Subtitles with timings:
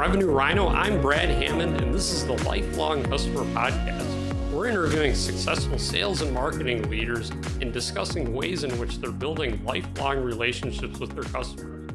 [0.00, 0.68] Revenue Rhino.
[0.68, 4.50] I'm Brad Hammond, and this is the Lifelong Customer Podcast.
[4.50, 7.28] We're interviewing successful sales and marketing leaders
[7.60, 11.90] and discussing ways in which they're building lifelong relationships with their customers.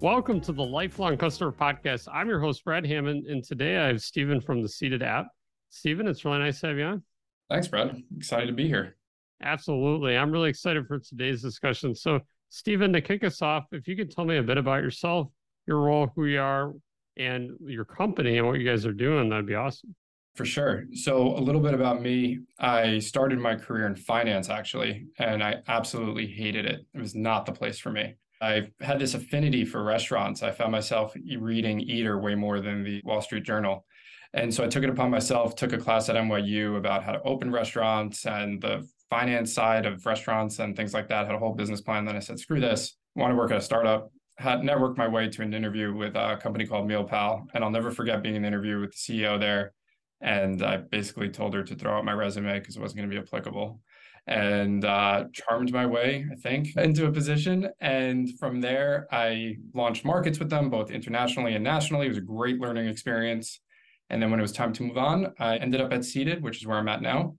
[0.00, 2.08] Welcome to the Lifelong Customer Podcast.
[2.10, 5.26] I'm your host, Brad Hammond, and today I have Steven from the Seated app.
[5.68, 7.02] Steven, it's really nice to have you on.
[7.50, 8.02] Thanks, Brad.
[8.16, 8.96] Excited to be here.
[9.42, 10.16] Absolutely.
[10.16, 11.94] I'm really excited for today's discussion.
[11.94, 15.28] So, Steven, to kick us off, if you could tell me a bit about yourself,
[15.66, 16.72] your role, who you are,
[17.16, 19.94] and your company and what you guys are doing, that'd be awesome.
[20.34, 20.84] For sure.
[20.94, 22.40] So, a little bit about me.
[22.58, 26.84] I started my career in finance, actually, and I absolutely hated it.
[26.92, 28.16] It was not the place for me.
[28.40, 30.42] I had this affinity for restaurants.
[30.42, 33.86] I found myself reading Eater way more than the Wall Street Journal.
[34.34, 37.22] And so I took it upon myself, took a class at NYU about how to
[37.22, 41.54] open restaurants and the finance side of restaurants and things like that, had a whole
[41.54, 42.04] business plan.
[42.04, 44.10] Then I said, screw this, want to work at a startup.
[44.36, 47.46] Had networked my way to an interview with a company called MealPal.
[47.54, 49.72] And I'll never forget being in an interview with the CEO there.
[50.20, 53.14] And I basically told her to throw out my resume because it wasn't going to
[53.14, 53.80] be applicable.
[54.26, 57.68] And uh, charmed my way, I think, into a position.
[57.80, 62.06] And from there, I launched markets with them, both internationally and nationally.
[62.06, 63.60] It was a great learning experience.
[64.10, 66.56] And then when it was time to move on, I ended up at Seated, which
[66.56, 67.36] is where I'm at now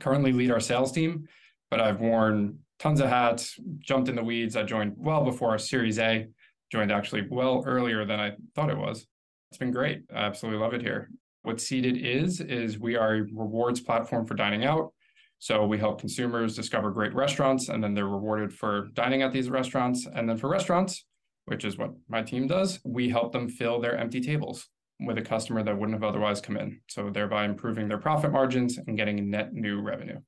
[0.00, 1.28] currently lead our sales team,
[1.70, 4.56] but I've worn tons of hats, jumped in the weeds.
[4.56, 6.26] I joined well before our Series A,
[6.70, 9.06] joined actually well earlier than I thought it was.
[9.50, 10.02] It's been great.
[10.12, 11.10] I absolutely love it here.
[11.42, 14.92] What Seated is, is we are a rewards platform for dining out.
[15.38, 19.50] So we help consumers discover great restaurants and then they're rewarded for dining at these
[19.50, 20.06] restaurants.
[20.12, 21.04] And then for restaurants,
[21.44, 24.68] which is what my team does, we help them fill their empty tables
[25.06, 26.80] with a customer that wouldn't have otherwise come in.
[26.88, 30.18] So thereby improving their profit margins and getting net new revenue.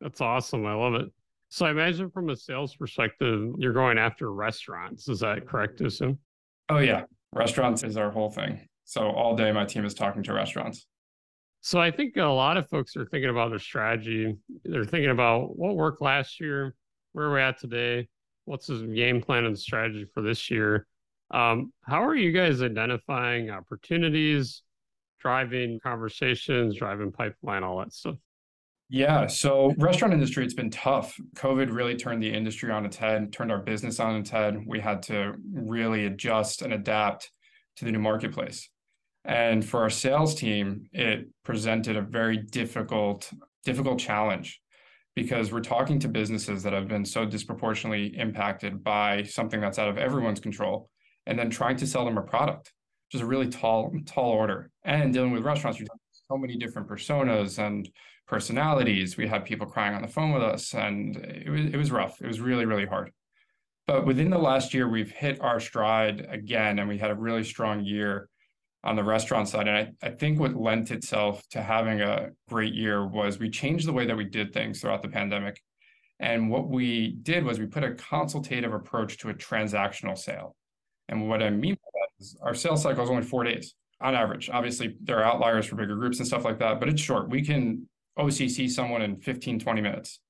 [0.00, 0.66] That's awesome.
[0.66, 1.08] I love it.
[1.50, 5.08] So I imagine from a sales perspective, you're going after restaurants.
[5.08, 6.18] Is that correct to assume?
[6.68, 7.04] Oh yeah.
[7.32, 8.66] Restaurants is our whole thing.
[8.84, 10.86] So all day my team is talking to restaurants.
[11.60, 14.36] So I think a lot of folks are thinking about their strategy.
[14.64, 16.74] They're thinking about what worked last year,
[17.12, 18.08] where we're at today,
[18.46, 20.86] what's the game plan and strategy for this year.
[21.30, 24.62] Um, how are you guys identifying opportunities,
[25.20, 28.16] driving conversations, driving pipeline, all that stuff?
[28.92, 31.16] Yeah, so restaurant industry, it's been tough.
[31.36, 34.64] COVID really turned the industry on its head, turned our business on its head.
[34.66, 37.30] We had to really adjust and adapt
[37.76, 38.68] to the new marketplace.
[39.24, 43.30] And for our sales team, it presented a very difficult,
[43.64, 44.60] difficult challenge
[45.14, 49.88] because we're talking to businesses that have been so disproportionately impacted by something that's out
[49.88, 50.90] of everyone's control
[51.26, 52.72] and then trying to sell them a product,
[53.08, 54.70] which is a really tall, tall order.
[54.84, 55.86] And dealing with restaurants, you
[56.30, 57.88] so many different personas and
[58.26, 59.16] personalities.
[59.16, 62.20] We had people crying on the phone with us, and it was it was rough.
[62.20, 63.10] It was really, really hard.
[63.86, 67.42] But within the last year, we've hit our stride again, and we had a really
[67.42, 68.28] strong year
[68.84, 69.68] on the restaurant side.
[69.68, 73.86] And I, I think what lent itself to having a great year was we changed
[73.86, 75.60] the way that we did things throughout the pandemic.
[76.18, 80.54] And what we did was we put a consultative approach to a transactional sale.
[81.10, 84.14] And what I mean by that is our sales cycle is only four days on
[84.14, 84.48] average.
[84.50, 87.28] Obviously, there are outliers for bigger groups and stuff like that, but it's short.
[87.28, 87.88] We can
[88.18, 90.20] OCC someone in 15, 20 minutes.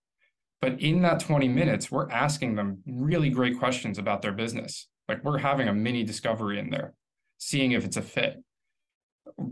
[0.60, 4.88] But in that 20 minutes, we're asking them really great questions about their business.
[5.08, 6.94] Like we're having a mini discovery in there,
[7.38, 8.42] seeing if it's a fit.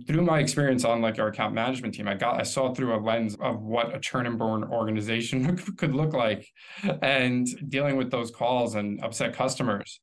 [0.06, 3.00] Through my experience on like our account management team, I got I saw through a
[3.00, 6.46] lens of what a churn and burn organization could look like
[7.02, 10.00] and dealing with those calls and upset customers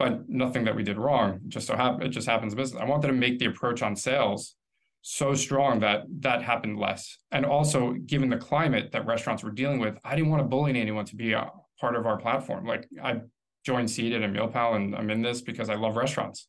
[0.00, 1.40] but nothing that we did wrong.
[1.46, 2.80] Just so it just happens business.
[2.80, 4.56] I wanted to make the approach on sales
[5.02, 7.18] so strong that that happened less.
[7.32, 10.80] And also, given the climate that restaurants were dealing with, I didn't want to bully
[10.80, 12.64] anyone to be a part of our platform.
[12.64, 13.20] Like I
[13.66, 16.48] joined Seated and MealPal, and I'm in this because I love restaurants.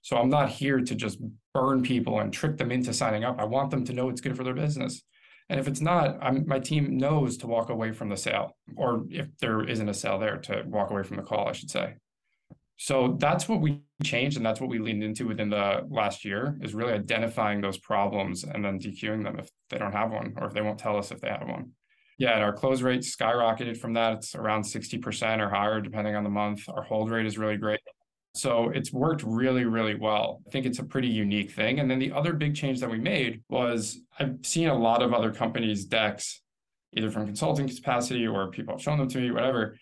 [0.00, 1.18] So I'm not here to just
[1.52, 3.38] burn people and trick them into signing up.
[3.38, 5.02] I want them to know it's good for their business.
[5.50, 9.04] And if it's not, I'm, my team knows to walk away from the sale, or
[9.10, 11.96] if there isn't a sale there, to walk away from the call, I should say.
[12.76, 16.58] So that's what we changed, and that's what we leaned into within the last year
[16.60, 20.46] is really identifying those problems and then dequeuing them if they don't have one or
[20.46, 21.70] if they won't tell us if they have one.
[22.18, 24.14] Yeah, and our close rate skyrocketed from that.
[24.14, 26.62] It's around 60% or higher, depending on the month.
[26.68, 27.80] Our hold rate is really great.
[28.34, 30.42] So it's worked really, really well.
[30.46, 31.80] I think it's a pretty unique thing.
[31.80, 35.14] And then the other big change that we made was I've seen a lot of
[35.14, 36.42] other companies' decks,
[36.94, 39.76] either from consulting capacity or people have shown them to me, whatever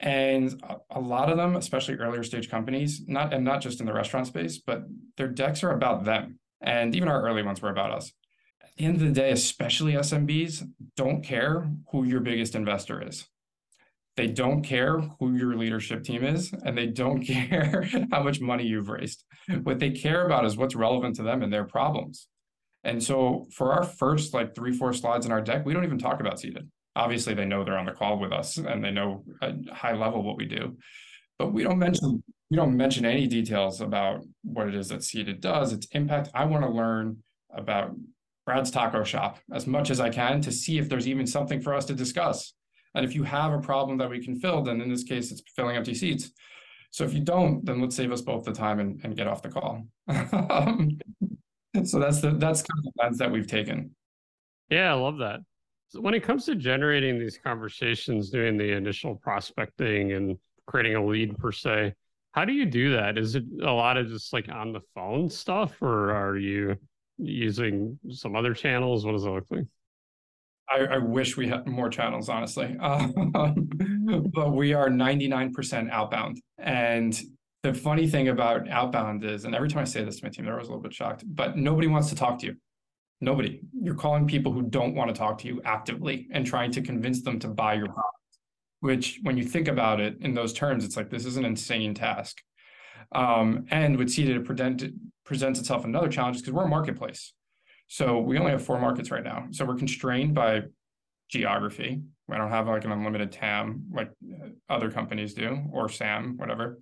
[0.00, 3.92] and a lot of them, especially earlier stage companies, not and not just in the
[3.92, 4.84] restaurant space, but
[5.18, 6.38] their decks are about them.
[6.62, 8.12] And even our early ones were about us.
[8.62, 10.66] At the end of the day, especially SMBs,
[10.96, 13.28] don't care who your biggest investor is.
[14.16, 18.64] They don't care who your leadership team is, and they don't care how much money
[18.64, 19.24] you've raised.
[19.62, 22.26] What they care about is what's relevant to them and their problems.
[22.84, 25.98] And so for our first like three, four slides in our deck, we don't even
[25.98, 26.70] talk about Seated.
[26.96, 30.22] Obviously, they know they're on the call with us and they know at high level
[30.22, 30.76] what we do.
[31.38, 35.40] But we don't mention we don't mention any details about what it is that Seated
[35.40, 36.30] does, its impact.
[36.34, 37.18] I want to learn
[37.54, 37.94] about
[38.44, 41.74] Brad's Taco Shop as much as I can to see if there's even something for
[41.74, 42.54] us to discuss.
[42.94, 45.42] And if you have a problem that we can fill, then in this case, it's
[45.54, 46.32] filling empty seats.
[46.90, 49.42] So if you don't, then let's save us both the time and, and get off
[49.42, 49.86] the call.
[51.84, 53.94] so that's the that's kind of the lens that we've taken.
[54.68, 55.40] Yeah, I love that.
[55.90, 61.04] So when it comes to generating these conversations, doing the initial prospecting and creating a
[61.04, 61.94] lead per se,
[62.30, 63.18] how do you do that?
[63.18, 66.76] Is it a lot of just like on the phone stuff, or are you
[67.18, 69.04] using some other channels?
[69.04, 69.66] What does it look like?
[70.70, 72.76] I, I wish we had more channels, honestly.
[72.84, 73.32] Um,
[74.32, 76.40] but we are 99% outbound.
[76.58, 77.20] And
[77.62, 80.44] the funny thing about outbound is, and every time I say this to my team,
[80.44, 82.56] they're always a little bit shocked, but nobody wants to talk to you.
[83.20, 83.60] Nobody.
[83.82, 87.22] You're calling people who don't want to talk to you actively and trying to convince
[87.22, 88.16] them to buy your product,
[88.80, 91.94] which, when you think about it in those terms, it's like this is an insane
[91.94, 92.40] task.
[93.12, 94.94] Um, and with Seated, it
[95.24, 97.32] presents itself another challenge because we're a marketplace.
[97.88, 99.48] So we only have four markets right now.
[99.50, 100.62] So we're constrained by
[101.28, 102.00] geography.
[102.30, 104.12] I don't have like an unlimited TAM like
[104.68, 106.80] other companies do, or SAM, whatever.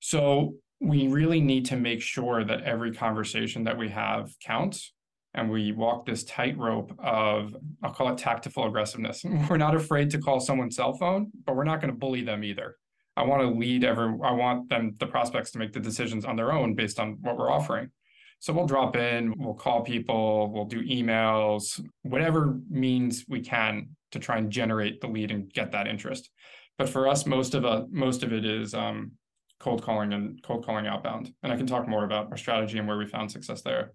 [0.00, 4.92] So we really need to make sure that every conversation that we have counts
[5.34, 9.22] and we walk this tightrope of I'll call it tactful aggressiveness.
[9.50, 12.42] We're not afraid to call someone's cell phone, but we're not going to bully them
[12.42, 12.76] either.
[13.16, 16.36] I want to lead every I want them the prospects to make the decisions on
[16.36, 17.90] their own based on what we're offering.
[18.38, 24.18] So we'll drop in, we'll call people, we'll do emails, whatever means we can to
[24.18, 26.30] try and generate the lead and get that interest.
[26.78, 29.12] But for us, most of a most of it is um,
[29.60, 31.32] cold calling and cold calling outbound.
[31.42, 33.92] And I can talk more about our strategy and where we found success there.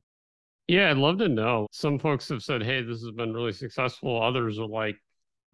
[0.67, 1.67] Yeah, I'd love to know.
[1.71, 4.95] Some folks have said, "Hey, this has been really successful." Others are like,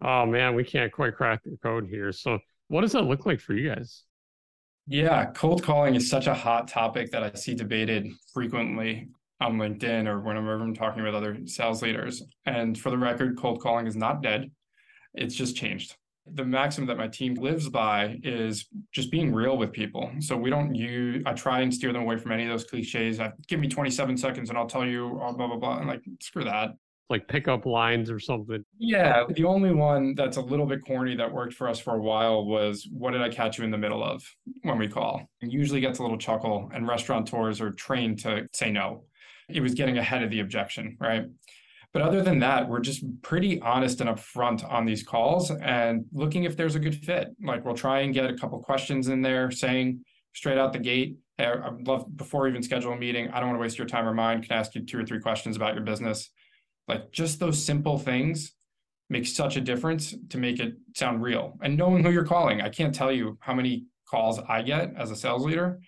[0.00, 2.38] "Oh man, we can't quite crack the code here." So,
[2.68, 4.04] what does that look like for you guys?
[4.86, 9.08] Yeah, cold calling is such a hot topic that I see debated frequently
[9.40, 12.22] on LinkedIn or whenever I'm talking with other sales leaders.
[12.46, 14.50] And for the record, cold calling is not dead.
[15.14, 15.96] It's just changed.
[16.26, 20.10] The maxim that my team lives by is just being real with people.
[20.20, 23.18] So we don't use, I try and steer them away from any of those cliches.
[23.18, 25.78] I, give me 27 seconds and I'll tell you oh, blah, blah, blah.
[25.78, 26.74] And like, screw that
[27.12, 28.64] like pickup lines or something.
[28.78, 32.00] Yeah, the only one that's a little bit corny that worked for us for a
[32.00, 34.24] while was what did I catch you in the middle of
[34.62, 35.28] when we call?
[35.42, 39.04] It usually gets a little chuckle, and restaurateurs are trained to say no.
[39.50, 41.24] It was getting ahead of the objection, right?
[41.92, 46.44] But other than that, we're just pretty honest and upfront on these calls and looking
[46.44, 47.28] if there's a good fit.
[47.44, 50.02] Like we'll try and get a couple questions in there saying
[50.32, 53.58] straight out the gate, hey, I'd love before even schedule a meeting, I don't want
[53.58, 54.42] to waste your time or mine.
[54.42, 56.30] Can I ask you two or three questions about your business?
[56.88, 58.52] Like just those simple things
[59.10, 61.58] make such a difference to make it sound real.
[61.62, 65.10] And knowing who you're calling, I can't tell you how many calls I get as
[65.10, 65.80] a sales leader.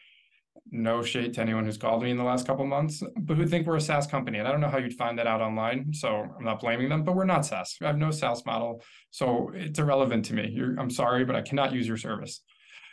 [0.75, 3.65] No shade to anyone who's called me in the last couple months, but who think
[3.65, 4.41] we're a SaaS company.
[4.41, 5.93] And I don't know how you'd find that out online.
[5.93, 7.77] So I'm not blaming them, but we're not SaaS.
[7.81, 8.83] I have no SaaS model.
[9.13, 10.51] So it's irrelevant to me.
[10.51, 12.43] You're, I'm sorry, but I cannot use your service.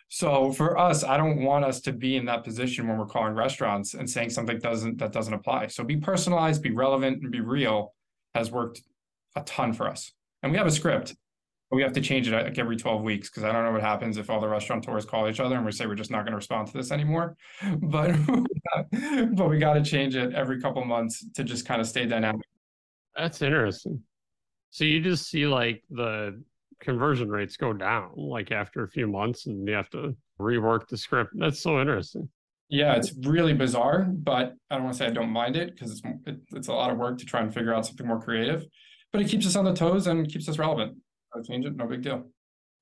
[0.09, 3.33] So for us, I don't want us to be in that position when we're calling
[3.33, 5.67] restaurants and saying something doesn't that doesn't apply.
[5.67, 7.95] So be personalized, be relevant, and be real
[8.35, 8.83] has worked
[9.35, 10.11] a ton for us.
[10.43, 11.15] And we have a script.
[11.71, 13.81] But we have to change it like every 12 weeks because I don't know what
[13.81, 16.33] happens if all the restaurateurs call each other and we say we're just not going
[16.33, 17.37] to respond to this anymore.
[17.81, 18.15] But
[19.33, 22.41] but we got to change it every couple months to just kind of stay dynamic.
[23.15, 24.01] That's interesting.
[24.71, 26.41] So you just see like the
[26.81, 30.97] conversion rates go down like after a few months and you have to rework the
[30.97, 31.31] script.
[31.35, 32.27] That's so interesting.
[32.69, 35.91] Yeah, it's really bizarre, but I don't want to say I don't mind it because
[35.91, 38.65] it's it, it's a lot of work to try and figure out something more creative,
[39.11, 40.97] but it keeps us on the toes and keeps us relevant.
[41.35, 42.25] I change it, no big deal.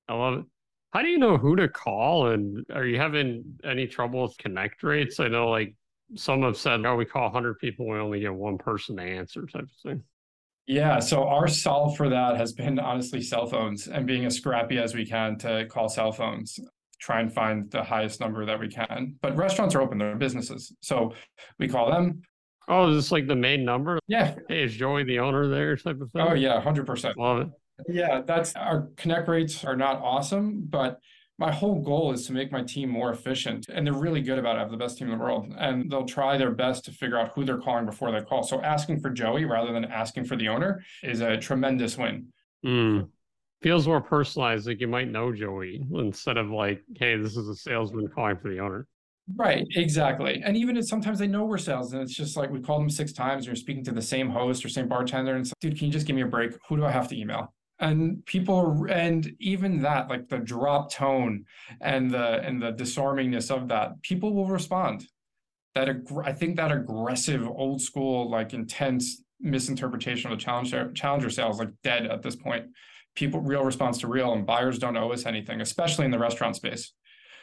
[0.08, 0.44] I love it.
[0.92, 2.28] How do you know who to call?
[2.28, 5.20] And are you having any trouble with connect rates?
[5.20, 5.74] I know like
[6.16, 9.46] some have said, oh, we call 100 people, we only get one person to answer
[9.46, 10.02] type of thing.
[10.66, 14.78] Yeah, so our solve for that has been honestly cell phones and being as scrappy
[14.78, 16.58] as we can to call cell phones,
[17.00, 19.16] try and find the highest number that we can.
[19.20, 20.72] But restaurants are open, they're businesses.
[20.80, 21.14] So
[21.58, 22.22] we call them.
[22.68, 23.98] Oh, is this like the main number?
[24.06, 24.36] Yeah.
[24.48, 26.22] Hey, is Joey the owner there type of thing?
[26.22, 27.16] Oh, yeah, 100%.
[27.16, 27.48] Love it.
[27.88, 30.98] Yeah, that's our connect rates are not awesome, but
[31.38, 34.56] my whole goal is to make my team more efficient and they're really good about
[34.56, 34.58] it.
[34.58, 37.18] I have the best team in the world and they'll try their best to figure
[37.18, 38.42] out who they're calling before they call.
[38.42, 42.26] So asking for Joey rather than asking for the owner is a tremendous win.
[42.64, 43.08] Mm.
[43.62, 44.66] feels more personalized.
[44.66, 48.50] Like you might know Joey instead of like, hey, this is a salesman calling for
[48.50, 48.86] the owner.
[49.36, 50.42] Right, exactly.
[50.44, 52.90] And even if sometimes they know we're sales, and it's just like we called them
[52.90, 55.60] six times, and you're speaking to the same host or same bartender, and it's like,
[55.60, 56.52] dude, can you just give me a break?
[56.68, 57.54] Who do I have to email?
[57.80, 61.46] And people, and even that, like the drop tone
[61.80, 65.06] and the and the disarmingness of that, people will respond.
[65.74, 65.88] That
[66.24, 71.70] I think that aggressive, old school, like intense misinterpretation of the challenger challenger sales, like
[71.82, 72.66] dead at this point.
[73.16, 76.56] People, real response to real, and buyers don't owe us anything, especially in the restaurant
[76.56, 76.92] space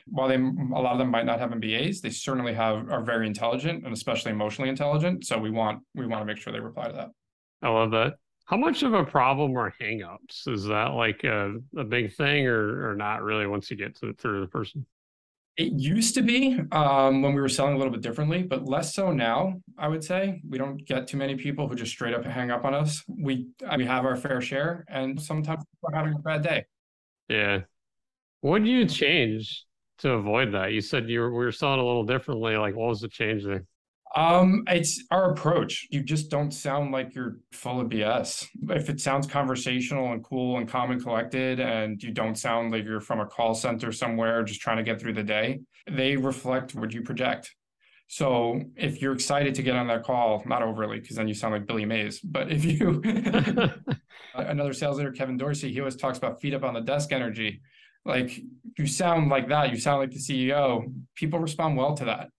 [0.10, 3.28] while they a lot of them might not have MBAs, they certainly have are very
[3.28, 5.26] intelligent and especially emotionally intelligent.
[5.26, 7.10] So we want we want to make sure they reply to that.
[7.62, 8.14] I love that.
[8.48, 10.48] How much of a problem are hangups?
[10.48, 14.14] Is that like a, a big thing or or not really once you get to
[14.14, 14.86] through the person?
[15.58, 18.94] It used to be um, when we were selling a little bit differently, but less
[18.96, 19.56] so now.
[19.78, 22.64] I would say we don't get too many people who just straight up hang up
[22.64, 23.04] on us.
[23.08, 26.66] We we have our fair share, and sometimes we're having a bad day.
[27.28, 27.62] Yeah.
[28.40, 29.66] What do you change
[29.98, 30.72] to avoid that?
[30.72, 32.56] You said you were, we were selling a little differently.
[32.56, 33.66] Like, what was the change there?
[34.16, 35.88] Um, it's our approach.
[35.92, 38.48] You just don't sound like you're full of BS.
[38.70, 42.86] If it sounds conversational and cool and calm and collected, and you don't sound like
[42.86, 45.60] you're from a call center somewhere just trying to get through the day,
[45.90, 47.54] they reflect what you project.
[48.08, 51.54] So if you're excited to get on that call, not overly, because then you sound
[51.54, 53.02] like Billy Mays, but if you
[54.36, 57.62] another sales leader, Kevin Dorsey, he always talks about feet up on the desk energy
[58.08, 58.40] like
[58.78, 62.30] you sound like that you sound like the ceo people respond well to that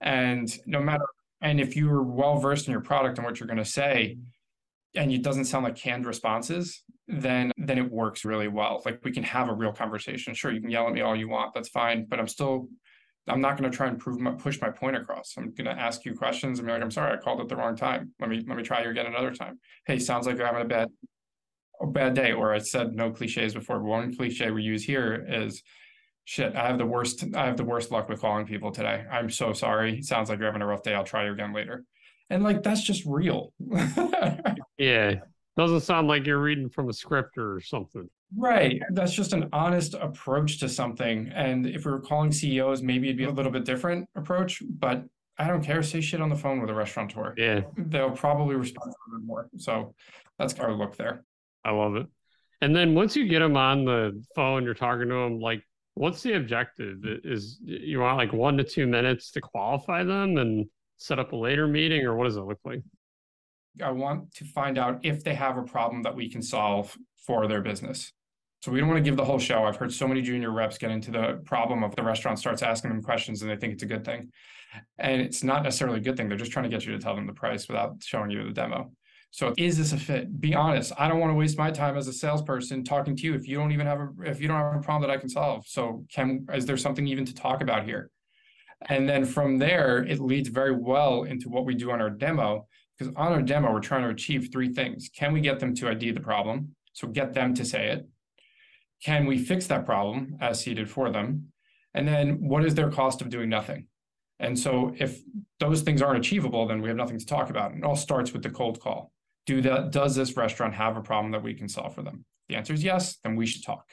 [0.00, 1.04] and no matter
[1.44, 4.16] and if you're well versed in your product and what you're going to say
[4.96, 8.80] and it doesn't sound like canned responses then then it works really well.
[8.86, 10.34] Like we can have a real conversation.
[10.34, 12.68] Sure you can yell at me all you want that's fine but i'm still
[13.28, 15.34] i'm not going to try and prove my, push my point across.
[15.36, 17.56] I'm going to ask you questions and be like i'm sorry i called at the
[17.56, 18.12] wrong time.
[18.18, 19.60] Let me let me try you again another time.
[19.86, 20.88] Hey sounds like you're having a bad
[21.82, 23.82] a bad day, or I said no cliches before.
[23.82, 25.62] One cliche we use here is
[26.24, 29.04] shit, I have the worst, I have the worst luck with calling people today.
[29.10, 30.02] I'm so sorry.
[30.02, 30.94] Sounds like you're having a rough day.
[30.94, 31.84] I'll try you again later.
[32.30, 33.52] And like that's just real.
[34.78, 35.16] yeah.
[35.56, 38.08] Doesn't sound like you're reading from a script or something.
[38.36, 38.82] Right.
[38.90, 41.30] That's just an honest approach to something.
[41.32, 45.04] And if we were calling CEOs, maybe it'd be a little bit different approach, but
[45.38, 45.82] I don't care.
[45.82, 47.34] Say shit on the phone with a restaurateur.
[47.36, 47.60] Yeah.
[47.76, 49.48] They'll probably respond a little bit more.
[49.58, 49.94] So
[50.38, 51.24] that's our look there.
[51.64, 52.06] I love it.
[52.60, 55.62] And then once you get them on the phone, you're talking to them, like,
[55.94, 56.98] what's the objective?
[57.24, 61.36] Is you want like one to two minutes to qualify them and set up a
[61.36, 62.82] later meeting, or what does it look like?
[63.82, 66.96] I want to find out if they have a problem that we can solve
[67.26, 68.12] for their business.
[68.62, 69.64] So we don't want to give the whole show.
[69.64, 72.90] I've heard so many junior reps get into the problem of the restaurant starts asking
[72.90, 74.30] them questions and they think it's a good thing.
[74.98, 76.28] And it's not necessarily a good thing.
[76.28, 78.52] They're just trying to get you to tell them the price without showing you the
[78.52, 78.90] demo.
[79.34, 80.40] So is this a fit?
[80.40, 80.92] Be honest.
[80.96, 83.56] I don't want to waste my time as a salesperson talking to you if you
[83.56, 85.66] don't even have a if you don't have a problem that I can solve.
[85.66, 88.12] So can is there something even to talk about here?
[88.88, 92.68] And then from there, it leads very well into what we do on our demo.
[92.96, 95.10] Because on our demo, we're trying to achieve three things.
[95.12, 96.76] Can we get them to ID the problem?
[96.92, 98.06] So get them to say it.
[99.02, 101.48] Can we fix that problem as Seated for them?
[101.92, 103.88] And then what is their cost of doing nothing?
[104.38, 105.18] And so if
[105.58, 107.72] those things aren't achievable, then we have nothing to talk about.
[107.72, 109.10] And it all starts with the cold call
[109.46, 112.56] do that does this restaurant have a problem that we can solve for them the
[112.56, 113.84] answer is yes then we should talk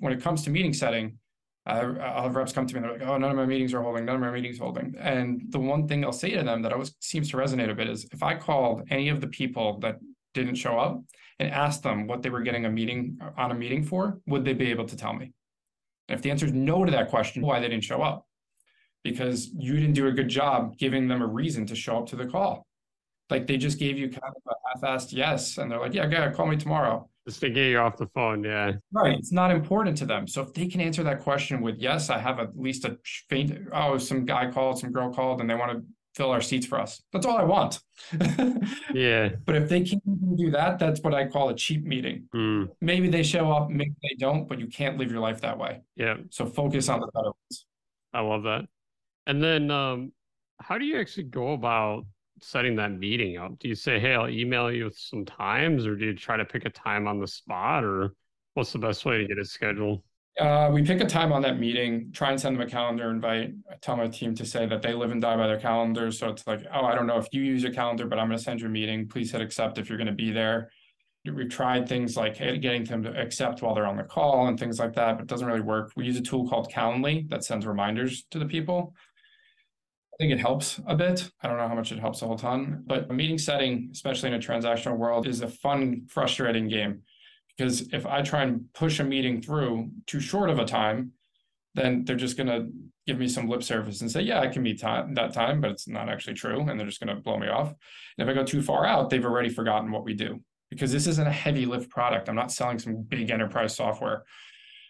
[0.00, 1.18] when it comes to meeting setting
[1.66, 3.72] uh, I'll have reps come to me and they're like, oh, none of my meetings
[3.72, 4.94] are holding, none of my meetings holding.
[4.98, 7.88] And the one thing I'll say to them that always seems to resonate a bit
[7.88, 9.98] is if I called any of the people that
[10.34, 11.02] didn't show up
[11.38, 14.52] and asked them what they were getting a meeting on a meeting for, would they
[14.52, 15.32] be able to tell me?
[16.08, 18.26] And if the answer is no to that question, why they didn't show up?
[19.02, 22.16] Because you didn't do a good job giving them a reason to show up to
[22.16, 22.66] the call.
[23.30, 26.30] Like they just gave you kind of a half-assed yes, and they're like, "Yeah, go
[26.30, 28.72] call me tomorrow." Just to get you off the phone, yeah.
[28.92, 29.18] Right.
[29.18, 30.26] It's not important to them.
[30.26, 32.98] So if they can answer that question with yes, I have at least a
[33.30, 33.68] faint.
[33.72, 35.82] Oh, some guy called, some girl called, and they want to
[36.14, 37.02] fill our seats for us.
[37.12, 37.80] That's all I want.
[38.94, 39.30] yeah.
[39.44, 42.28] But if they can't do that, that's what I call a cheap meeting.
[42.34, 42.68] Mm.
[42.80, 45.82] Maybe they show up, maybe they don't, but you can't live your life that way.
[45.96, 46.16] Yeah.
[46.30, 47.66] So focus on the better ones.
[48.12, 48.66] I love that.
[49.26, 50.12] And then um,
[50.60, 52.04] how do you actually go about
[52.44, 53.58] setting that meeting up?
[53.58, 56.44] Do you say, hey, I'll email you with some times, or do you try to
[56.44, 58.14] pick a time on the spot, or
[58.52, 60.02] what's the best way to get it scheduled?
[60.38, 63.52] Uh, we pick a time on that meeting, try and send them a calendar invite.
[63.70, 66.18] I tell my team to say that they live and die by their calendars.
[66.18, 68.38] So it's like, oh, I don't know if you use a calendar, but I'm going
[68.38, 69.08] to send you a meeting.
[69.08, 70.70] Please hit accept if you're going to be there.
[71.24, 74.78] We've tried things like getting them to accept while they're on the call and things
[74.78, 75.92] like that, but it doesn't really work.
[75.96, 78.94] We use a tool called Calendly that sends reminders to the people.
[80.14, 81.28] I think it helps a bit.
[81.42, 84.28] I don't know how much it helps a whole ton, but a meeting setting, especially
[84.28, 87.02] in a transactional world, is a fun, frustrating game
[87.56, 91.12] Because if I try and push a meeting through too short of a time,
[91.74, 92.68] then they're just going to
[93.08, 95.72] give me some lip service and say, yeah, I can meet time that time, but
[95.72, 96.60] it's not actually true.
[96.60, 97.68] And they're just going to blow me off.
[98.16, 100.40] And if I go too far out, they've already forgotten what we do
[100.70, 102.28] because this isn't a heavy lift product.
[102.28, 104.22] I'm not selling some big enterprise software.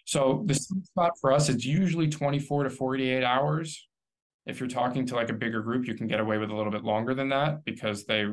[0.04, 3.88] So the spot for us is usually 24 to 48 hours.
[4.46, 6.72] If you're talking to like a bigger group, you can get away with a little
[6.72, 8.26] bit longer than that because they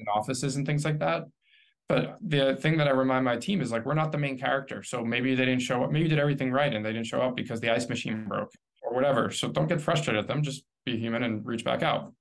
[0.00, 1.24] in offices and things like that.
[1.88, 4.82] But the thing that I remind my team is like, we're not the main character.
[4.82, 7.20] So maybe they didn't show up, maybe you did everything right and they didn't show
[7.20, 8.52] up because the ice machine broke
[8.82, 9.30] or whatever.
[9.30, 12.12] So don't get frustrated at them, just be human and reach back out.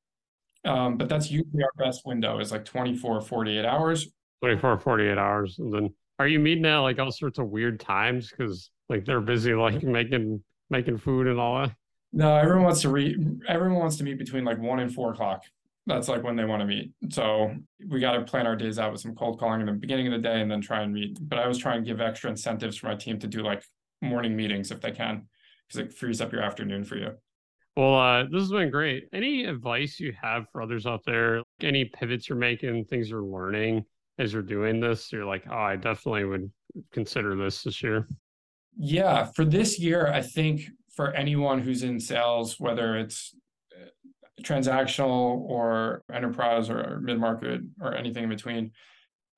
[0.66, 4.08] Um, but that's usually our best window is like 24, 48 hours.
[4.42, 5.60] 24, 48 hours.
[5.60, 8.32] And then are you meeting at like all sorts of weird times?
[8.32, 11.76] Cause like they're busy like making making food and all that.
[12.12, 15.44] No, everyone wants to read everyone wants to meet between like one and four o'clock
[15.90, 16.92] that's like when they want to meet.
[17.10, 17.54] So
[17.88, 20.14] we got to plan our days out with some cold calling in the beginning of
[20.14, 21.18] the day and then try and meet.
[21.22, 23.64] But I was trying to give extra incentives for my team to do like
[24.02, 25.28] morning meetings if they can,
[25.68, 27.12] because it frees up your afternoon for you.
[27.76, 29.08] Well, uh, this has been great.
[29.14, 31.42] Any advice you have for others out there?
[31.62, 33.86] Any pivots you're making, things you're learning
[34.20, 35.12] as you're doing this?
[35.12, 36.52] You're like, oh, I definitely would
[36.92, 38.08] consider this this year.
[38.78, 43.34] Yeah, for this year, I think for anyone who's in sales, whether it's
[43.74, 43.86] uh,
[44.44, 48.72] transactional or enterprise or mid-market or anything in between.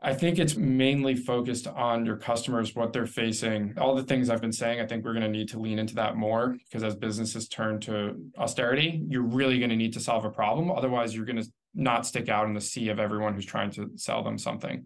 [0.02, 4.42] I think it's mainly focused on your customers, what they're facing, all the things I've
[4.42, 4.82] been saying.
[4.82, 7.80] I think we're going to need to lean into that more because as businesses turn
[7.82, 10.72] to austerity, you're really going to need to solve a problem.
[10.72, 13.92] Otherwise, you're going to not stick out in the sea of everyone who's trying to
[13.98, 14.86] sell them something.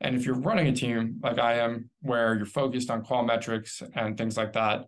[0.00, 3.82] And if you're running a team like I am, where you're focused on call metrics
[3.96, 4.86] and things like that,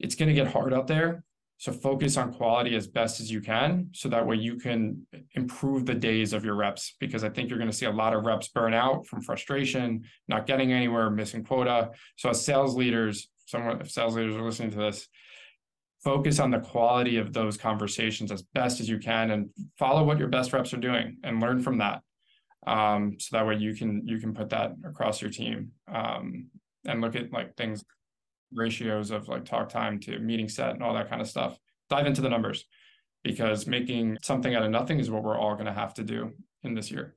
[0.00, 1.22] it's going to get hard out there.
[1.58, 5.84] So focus on quality as best as you can so that way you can improve
[5.84, 8.24] the days of your reps because I think you're going to see a lot of
[8.24, 11.90] reps burn out from frustration, not getting anywhere, missing quota.
[12.16, 15.06] So as sales leaders, someone if sales leaders are listening to this,
[16.02, 20.18] focus on the quality of those conversations as best as you can and follow what
[20.18, 22.00] your best reps are doing and learn from that.
[22.66, 26.46] Um, so that way you can you can put that across your team um,
[26.86, 27.84] and look at like things
[28.52, 31.58] ratios of like talk time to meeting set and all that kind of stuff.
[31.88, 32.66] Dive into the numbers
[33.22, 36.32] because making something out of nothing is what we're all going to have to do
[36.62, 37.16] in this year.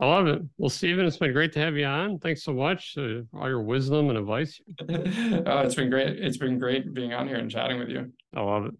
[0.00, 0.40] I love it.
[0.56, 2.18] Well, Steven, it's been great to have you on.
[2.20, 4.58] Thanks so much for all your wisdom and advice.
[4.80, 6.18] uh, it's been great.
[6.18, 8.10] It's been great being on here and chatting with you.
[8.34, 8.74] I love it.